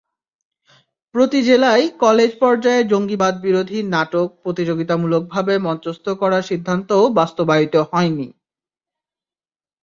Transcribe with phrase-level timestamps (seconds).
[1.15, 8.27] প্রতি জেলায় কলেজ পর্যায়ে জঙ্গিবাদবিরোধী নাটক প্রতিযোগিতামূলকভাবে মঞ্চস্থ করার সিদ্ধান্তও বাস্তবায়িত হয়নি।